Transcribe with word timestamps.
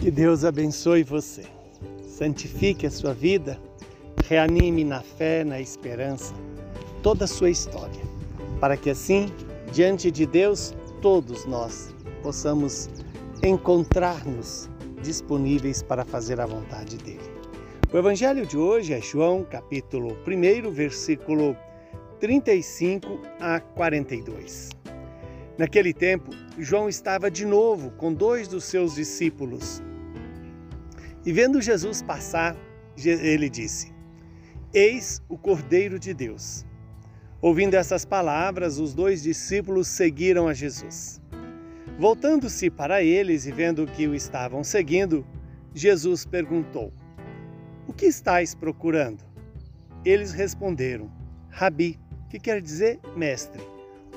Que 0.00 0.10
Deus 0.10 0.46
abençoe 0.46 1.02
você, 1.02 1.42
santifique 2.02 2.86
a 2.86 2.90
sua 2.90 3.12
vida, 3.12 3.60
reanime 4.26 4.82
na 4.82 5.02
fé, 5.02 5.44
na 5.44 5.60
esperança, 5.60 6.32
toda 7.02 7.26
a 7.26 7.28
sua 7.28 7.50
história, 7.50 8.00
para 8.58 8.78
que 8.78 8.88
assim, 8.88 9.26
diante 9.70 10.10
de 10.10 10.24
Deus, 10.24 10.74
todos 11.02 11.44
nós 11.44 11.94
possamos 12.22 12.88
encontrar-nos 13.42 14.70
disponíveis 15.02 15.82
para 15.82 16.02
fazer 16.02 16.40
a 16.40 16.46
vontade 16.46 16.96
dele. 16.96 17.30
O 17.92 17.98
evangelho 17.98 18.46
de 18.46 18.56
hoje 18.56 18.94
é 18.94 19.02
João, 19.02 19.44
capítulo 19.44 20.16
1, 20.26 20.70
versículo 20.70 21.54
35 22.18 23.20
a 23.38 23.60
42. 23.60 24.70
Naquele 25.58 25.92
tempo, 25.92 26.30
João 26.58 26.88
estava 26.88 27.30
de 27.30 27.44
novo 27.44 27.90
com 27.98 28.14
dois 28.14 28.48
dos 28.48 28.64
seus 28.64 28.94
discípulos. 28.94 29.82
E 31.24 31.32
vendo 31.32 31.60
Jesus 31.60 32.02
passar, 32.02 32.56
ele 32.96 33.48
disse: 33.48 33.92
Eis 34.72 35.22
o 35.28 35.36
Cordeiro 35.36 35.98
de 35.98 36.14
Deus. 36.14 36.64
Ouvindo 37.42 37.74
essas 37.74 38.04
palavras, 38.04 38.78
os 38.78 38.94
dois 38.94 39.22
discípulos 39.22 39.88
seguiram 39.88 40.46
a 40.46 40.54
Jesus. 40.54 41.20
Voltando-se 41.98 42.70
para 42.70 43.02
eles 43.02 43.46
e 43.46 43.52
vendo 43.52 43.86
que 43.86 44.06
o 44.06 44.14
estavam 44.14 44.64
seguindo, 44.64 45.26
Jesus 45.74 46.24
perguntou: 46.24 46.92
O 47.86 47.92
que 47.92 48.06
estáis 48.06 48.54
procurando? 48.54 49.22
Eles 50.04 50.32
responderam: 50.32 51.10
Rabi, 51.50 51.98
que 52.30 52.38
quer 52.38 52.62
dizer 52.62 52.98
mestre. 53.14 53.60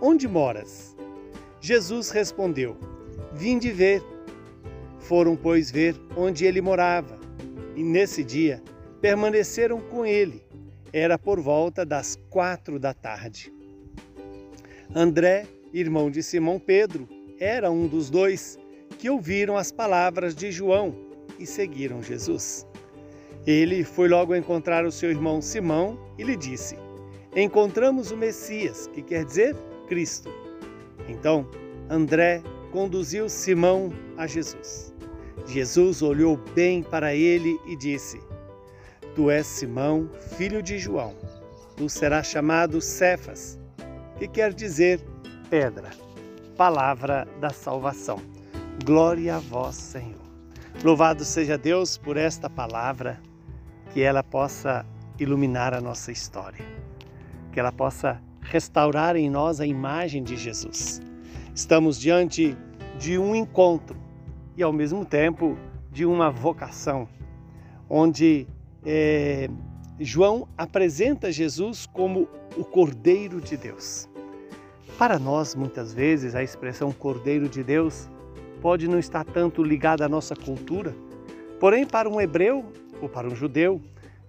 Onde 0.00 0.26
moras? 0.26 0.96
Jesus 1.60 2.10
respondeu: 2.10 2.78
Vinde 3.34 3.70
ver. 3.70 4.02
Foram, 5.08 5.36
pois, 5.36 5.70
ver 5.70 5.94
onde 6.16 6.44
ele 6.44 6.60
morava, 6.60 7.16
e 7.76 7.82
nesse 7.82 8.24
dia 8.24 8.60
permaneceram 9.00 9.80
com 9.80 10.04
ele. 10.04 10.42
Era 10.92 11.16
por 11.16 11.40
volta 11.40 11.86
das 11.86 12.18
quatro 12.28 12.76
da 12.76 12.92
tarde. 12.92 13.52
André, 14.92 15.46
irmão 15.72 16.10
de 16.10 16.24
Simão 16.24 16.58
Pedro, 16.58 17.08
era 17.38 17.70
um 17.70 17.86
dos 17.86 18.10
dois 18.10 18.58
que 18.98 19.08
ouviram 19.08 19.56
as 19.56 19.70
palavras 19.70 20.34
de 20.34 20.50
João 20.50 20.92
e 21.38 21.46
seguiram 21.46 22.02
Jesus. 22.02 22.66
Ele 23.46 23.84
foi 23.84 24.08
logo 24.08 24.34
encontrar 24.34 24.84
o 24.84 24.90
seu 24.90 25.10
irmão 25.10 25.40
Simão 25.40 25.96
e 26.18 26.24
lhe 26.24 26.34
disse: 26.34 26.76
Encontramos 27.36 28.10
o 28.10 28.16
Messias, 28.16 28.88
que 28.88 29.02
quer 29.02 29.24
dizer 29.24 29.54
Cristo. 29.86 30.28
Então, 31.08 31.48
André 31.88 32.42
conduziu 32.76 33.26
Simão 33.26 33.90
a 34.18 34.26
Jesus. 34.26 34.94
Jesus 35.46 36.02
olhou 36.02 36.36
bem 36.54 36.82
para 36.82 37.14
ele 37.14 37.58
e 37.64 37.74
disse: 37.74 38.20
Tu 39.14 39.30
és 39.30 39.46
Simão, 39.46 40.10
filho 40.36 40.62
de 40.62 40.78
João. 40.78 41.14
Tu 41.74 41.88
serás 41.88 42.26
chamado 42.26 42.78
Cefas, 42.82 43.58
que 44.18 44.28
quer 44.28 44.52
dizer 44.52 45.00
pedra. 45.48 45.88
Palavra 46.54 47.26
da 47.40 47.48
salvação. 47.48 48.20
Glória 48.84 49.36
a 49.36 49.38
vós, 49.38 49.76
Senhor. 49.76 50.20
Louvado 50.84 51.24
seja 51.24 51.56
Deus 51.56 51.96
por 51.96 52.18
esta 52.18 52.50
palavra, 52.50 53.18
que 53.94 54.02
ela 54.02 54.22
possa 54.22 54.84
iluminar 55.18 55.72
a 55.72 55.80
nossa 55.80 56.12
história, 56.12 56.64
que 57.52 57.58
ela 57.58 57.72
possa 57.72 58.20
restaurar 58.42 59.16
em 59.16 59.30
nós 59.30 59.62
a 59.62 59.66
imagem 59.66 60.22
de 60.22 60.36
Jesus. 60.36 61.00
Estamos 61.54 61.98
diante 61.98 62.56
de 62.98 63.18
um 63.18 63.34
encontro 63.34 63.96
e, 64.56 64.62
ao 64.62 64.72
mesmo 64.72 65.04
tempo, 65.04 65.56
de 65.90 66.04
uma 66.04 66.30
vocação, 66.30 67.08
onde 67.88 68.46
é, 68.84 69.48
João 69.98 70.48
apresenta 70.56 71.32
Jesus 71.32 71.86
como 71.86 72.28
o 72.56 72.64
Cordeiro 72.64 73.40
de 73.40 73.56
Deus. 73.56 74.08
Para 74.98 75.18
nós, 75.18 75.54
muitas 75.54 75.92
vezes, 75.92 76.34
a 76.34 76.42
expressão 76.42 76.92
Cordeiro 76.92 77.48
de 77.48 77.62
Deus 77.62 78.08
pode 78.60 78.88
não 78.88 78.98
estar 78.98 79.24
tanto 79.24 79.62
ligada 79.62 80.04
à 80.04 80.08
nossa 80.08 80.34
cultura, 80.34 80.94
porém, 81.60 81.86
para 81.86 82.08
um 82.08 82.20
hebreu 82.20 82.64
ou 83.00 83.08
para 83.08 83.26
um 83.26 83.34
judeu, 83.34 83.80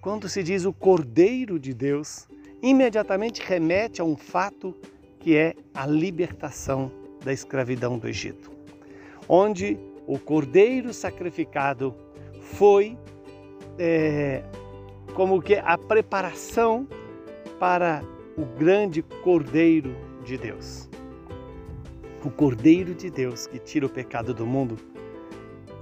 quando 0.00 0.28
se 0.28 0.42
diz 0.42 0.64
o 0.64 0.72
Cordeiro 0.72 1.58
de 1.58 1.72
Deus, 1.72 2.26
imediatamente 2.62 3.42
remete 3.42 4.00
a 4.00 4.04
um 4.04 4.16
fato 4.16 4.74
que 5.24 5.34
é 5.34 5.54
a 5.72 5.86
libertação 5.86 6.92
da 7.24 7.32
escravidão 7.32 7.96
do 7.96 8.06
Egito, 8.06 8.52
onde 9.26 9.78
o 10.06 10.18
cordeiro 10.18 10.92
sacrificado 10.92 11.94
foi 12.42 12.98
é, 13.78 14.42
como 15.14 15.40
que 15.40 15.54
a 15.54 15.78
preparação 15.78 16.86
para 17.58 18.04
o 18.36 18.44
grande 18.44 19.00
cordeiro 19.00 19.96
de 20.26 20.36
Deus. 20.36 20.90
O 22.22 22.28
cordeiro 22.28 22.94
de 22.94 23.08
Deus 23.08 23.46
que 23.46 23.58
tira 23.58 23.86
o 23.86 23.88
pecado 23.88 24.34
do 24.34 24.44
mundo 24.44 24.76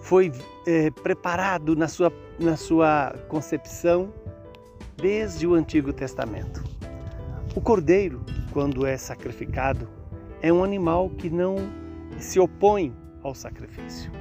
foi 0.03 0.31
é, 0.69 0.89
preparado 0.89 1.75
na 1.75 1.89
sua, 1.89 2.13
na 2.39 2.57
sua 2.57 3.13
concepção 3.27 4.15
desde 4.97 5.49
o 5.49 5.55
Antigo 5.55 5.93
Testamento. 5.93 6.63
O 7.57 7.61
cordeiro, 7.61 8.25
quando 8.53 8.87
é 8.87 8.97
sacrificado, 8.97 9.89
é 10.41 10.53
um 10.53 10.63
animal 10.63 11.09
que 11.11 11.31
não 11.31 11.57
se 12.19 12.39
opõe 12.39 12.95
ao 13.23 13.35
sacrifício. 13.35 14.13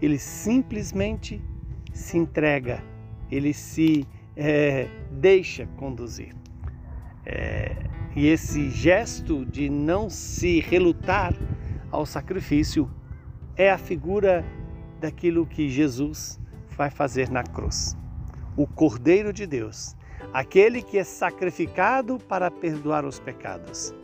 Ele 0.00 0.18
simplesmente 0.18 1.42
se 1.92 2.18
entrega, 2.18 2.82
ele 3.30 3.54
se 3.54 4.06
é, 4.36 4.88
deixa 5.10 5.66
conduzir. 5.76 6.34
É, 7.24 7.76
e 8.14 8.26
esse 8.26 8.68
gesto 8.70 9.46
de 9.46 9.70
não 9.70 10.10
se 10.10 10.60
relutar 10.60 11.34
ao 11.90 12.04
sacrifício 12.04 12.90
é 13.56 13.70
a 13.70 13.78
figura 13.78 14.44
daquilo 15.00 15.46
que 15.46 15.68
Jesus 15.68 16.38
vai 16.76 16.90
fazer 16.90 17.30
na 17.30 17.42
cruz. 17.42 17.96
O 18.56 18.66
Cordeiro 18.66 19.32
de 19.32 19.46
Deus 19.46 19.96
aquele 20.32 20.82
que 20.82 20.98
é 20.98 21.04
sacrificado 21.04 22.18
para 22.18 22.50
perdoar 22.50 23.04
os 23.04 23.18
pecados, 23.18 23.94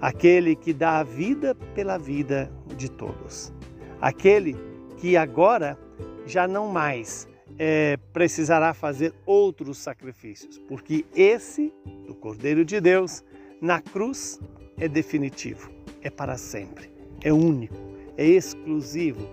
aquele 0.00 0.54
que 0.54 0.72
dá 0.72 0.98
a 0.98 1.02
vida 1.02 1.54
pela 1.74 1.98
vida 1.98 2.50
de 2.76 2.90
todos, 2.90 3.52
aquele 4.00 4.56
que 4.96 5.16
agora 5.16 5.78
já 6.26 6.46
não 6.46 6.68
mais 6.68 7.28
é, 7.58 7.96
precisará 8.12 8.72
fazer 8.72 9.12
outros 9.26 9.78
sacrifícios, 9.78 10.58
porque 10.58 11.04
esse, 11.14 11.72
do 12.06 12.14
Cordeiro 12.14 12.64
de 12.64 12.80
Deus, 12.80 13.24
na 13.60 13.80
cruz, 13.80 14.40
é 14.78 14.86
definitivo, 14.86 15.70
é 16.02 16.10
para 16.10 16.36
sempre, 16.36 16.90
é 17.22 17.32
único, 17.32 17.76
é 18.16 18.24
exclusivo, 18.24 19.28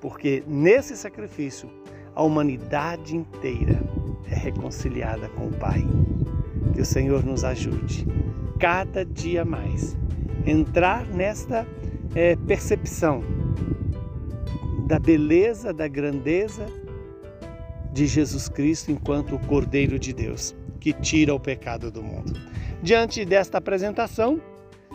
porque 0.00 0.42
nesse 0.46 0.96
sacrifício 0.96 1.70
a 2.14 2.22
humanidade 2.22 3.16
inteira 3.16 3.80
é 4.30 4.34
reconciliada 4.34 5.28
com 5.30 5.48
o 5.48 5.52
Pai. 5.52 5.86
Que 6.74 6.80
o 6.80 6.84
Senhor 6.84 7.24
nos 7.24 7.44
ajude 7.44 8.06
cada 8.58 9.04
dia 9.04 9.44
mais 9.44 9.96
entrar 10.46 11.06
nesta 11.06 11.66
é, 12.14 12.36
percepção 12.36 13.22
da 14.86 14.98
beleza, 14.98 15.72
da 15.72 15.88
grandeza 15.88 16.66
de 17.92 18.06
Jesus 18.06 18.48
Cristo 18.48 18.90
enquanto 18.90 19.34
o 19.34 19.38
Cordeiro 19.46 19.98
de 19.98 20.12
Deus 20.12 20.54
que 20.78 20.92
tira 20.92 21.34
o 21.34 21.40
pecado 21.40 21.90
do 21.90 22.02
mundo. 22.02 22.32
Diante 22.82 23.24
desta 23.24 23.58
apresentação, 23.58 24.40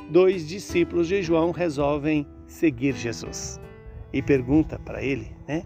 dois 0.09 0.47
discípulos 0.47 1.07
de 1.07 1.21
João 1.21 1.51
resolvem 1.51 2.27
seguir 2.45 2.93
Jesus 2.93 3.59
e 4.11 4.21
pergunta 4.21 4.79
para 4.79 5.01
ele, 5.03 5.31
né? 5.47 5.63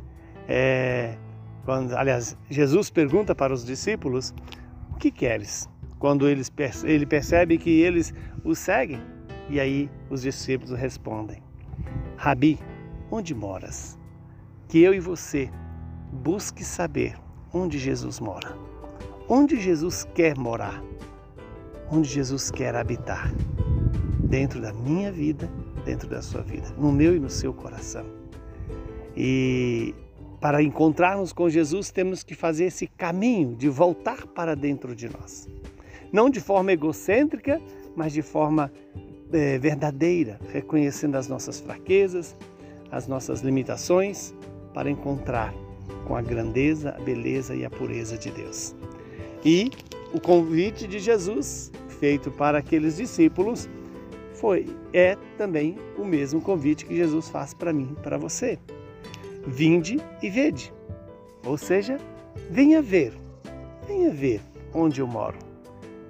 É, 0.48 1.16
quando, 1.66 1.94
aliás, 1.96 2.38
Jesus 2.50 2.90
pergunta 2.90 3.36
para 3.36 3.54
os 3.54 3.66
discípulos: 3.66 4.34
O 4.92 4.96
que 4.96 5.12
queres? 5.12 5.70
Quando 6.00 6.28
eles, 6.28 6.52
ele 6.84 7.06
percebe 7.06 7.58
que 7.58 7.82
eles 7.82 8.14
o 8.44 8.56
seguem, 8.56 9.02
e 9.50 9.60
aí 9.60 9.90
os 10.10 10.22
discípulos 10.22 10.78
respondem: 10.78 11.42
Rabi, 12.18 12.60
onde 13.12 13.36
moras? 13.36 14.00
Que 14.68 14.80
eu 14.80 14.94
e 14.94 15.00
você 15.00 15.50
busque 16.12 16.64
saber 16.64 17.16
onde 17.54 17.78
Jesus 17.78 18.20
mora. 18.20 18.56
Onde 19.28 19.60
Jesus 19.60 20.08
quer 20.16 20.38
morar? 20.38 20.84
Onde 21.90 22.08
Jesus 22.08 22.50
quer 22.52 22.76
habitar? 22.76 23.32
Dentro 24.24 24.62
da 24.62 24.74
minha 24.74 25.12
vida, 25.12 25.50
dentro 25.86 26.10
da 26.10 26.22
sua 26.22 26.42
vida, 26.42 26.70
no 26.78 26.92
meu 26.92 27.16
e 27.16 27.20
no 27.20 27.30
seu 27.30 27.54
coração. 27.54 28.06
E 29.16 29.94
para 30.42 30.64
encontrarmos 30.64 31.32
com 31.32 31.48
Jesus, 31.48 31.92
temos 31.92 32.24
que 32.24 32.34
fazer 32.34 32.66
esse 32.66 32.88
caminho 32.88 33.56
de 33.56 33.70
voltar 33.70 34.26
para 34.26 34.56
dentro 34.56 34.96
de 34.96 35.08
nós. 35.08 35.48
Não 36.12 36.32
de 36.32 36.42
forma 36.42 36.72
egocêntrica, 36.72 37.62
mas 37.96 38.12
de 38.12 38.24
forma 38.24 38.74
é, 39.32 39.60
verdadeira, 39.60 40.40
reconhecendo 40.52 41.16
as 41.16 41.28
nossas 41.28 41.60
fraquezas, 41.60 42.36
as 42.92 43.08
nossas 43.08 43.42
limitações, 43.42 44.34
para 44.74 44.90
encontrar 44.90 45.54
com 46.08 46.16
a 46.16 46.22
grandeza, 46.22 46.96
a 46.98 47.02
beleza 47.02 47.54
e 47.56 47.64
a 47.64 47.70
pureza 47.70 48.18
de 48.18 48.32
Deus. 48.32 48.76
E 49.46 49.70
o 50.12 50.20
convite 50.20 50.88
de 50.88 50.98
Jesus, 50.98 51.72
feito 52.00 52.32
para 52.32 52.58
aqueles 52.58 52.98
discípulos, 52.98 53.70
foi 54.34 54.66
é 54.92 55.16
também 55.38 55.78
o 56.00 56.04
mesmo 56.04 56.42
convite 56.42 56.84
que 56.84 56.96
Jesus 56.96 57.30
faz 57.30 57.54
para 57.54 57.72
mim, 57.72 57.96
para 58.02 58.18
você. 58.18 58.58
Vinde 59.46 60.00
e 60.22 60.30
vede. 60.30 60.74
Ou 61.46 61.58
seja, 61.58 61.98
venha 62.50 62.82
ver. 62.82 63.14
Venha 63.88 64.12
ver 64.12 64.42
onde 64.74 65.02
eu 65.02 65.08
moro. 65.08 65.38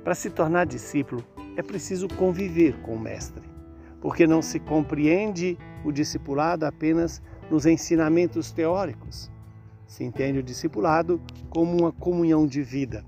Para 0.03 0.15
se 0.15 0.29
tornar 0.29 0.65
discípulo, 0.65 1.23
é 1.55 1.61
preciso 1.61 2.07
conviver 2.07 2.75
com 2.81 2.95
o 2.95 2.99
mestre, 2.99 3.43
porque 4.01 4.25
não 4.25 4.41
se 4.41 4.59
compreende 4.59 5.57
o 5.83 5.91
discipulado 5.91 6.65
apenas 6.65 7.21
nos 7.49 7.65
ensinamentos 7.65 8.51
teóricos. 8.51 9.29
Se 9.85 10.03
entende 10.03 10.39
o 10.39 10.43
discipulado 10.43 11.21
como 11.49 11.77
uma 11.77 11.91
comunhão 11.91 12.47
de 12.47 12.63
vida, 12.63 13.05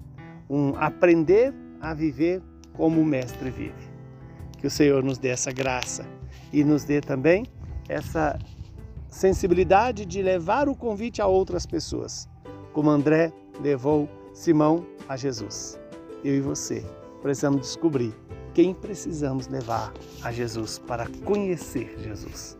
um 0.50 0.76
aprender 0.76 1.54
a 1.80 1.94
viver 1.94 2.42
como 2.74 3.02
o 3.02 3.06
mestre 3.06 3.50
vive. 3.50 3.94
Que 4.58 4.68
o 4.68 4.72
Senhor 4.72 5.04
nos 5.04 5.18
dê 5.18 5.30
essa 5.30 5.52
graça 5.52 6.06
e 6.52 6.64
nos 6.64 6.84
dê 6.84 7.02
também 7.02 7.46
essa 7.88 8.38
sensibilidade 9.14 10.06
de 10.06 10.22
levar 10.22 10.68
o 10.68 10.76
convite 10.76 11.22
a 11.22 11.28
outras 11.28 11.66
pessoas, 11.66 12.28
como 12.74 12.90
André 12.90 13.32
levou 13.62 14.10
Simão 14.34 14.86
a 15.08 15.16
Jesus. 15.16 15.80
Eu 16.24 16.36
e 16.36 16.42
você 16.42 16.84
precisamos 17.22 17.62
descobrir 17.62 18.14
quem 18.54 18.74
precisamos 18.74 19.48
levar 19.48 19.94
a 20.24 20.32
Jesus 20.32 20.80
para 20.80 21.08
conhecer 21.24 21.96
Jesus. 22.00 22.58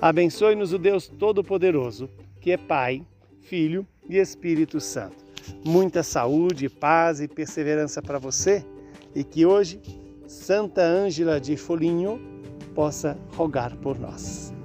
Abençoe-nos 0.00 0.72
o 0.72 0.78
Deus 0.78 1.08
Todo-Poderoso, 1.08 2.08
que 2.40 2.52
é 2.52 2.56
Pai, 2.56 3.04
Filho 3.40 3.86
e 4.08 4.16
Espírito 4.16 4.80
Santo. 4.80 5.24
Muita 5.64 6.02
saúde, 6.02 6.68
paz 6.68 7.20
e 7.20 7.28
perseverança 7.28 8.00
para 8.00 8.18
você 8.18 8.64
e 9.14 9.24
que 9.24 9.44
hoje 9.44 9.80
Santa 10.26 10.82
Ângela 10.82 11.40
de 11.40 11.56
Foligno 11.56 12.20
possa 12.74 13.18
rogar 13.36 13.76
por 13.76 13.98
nós. 13.98 14.55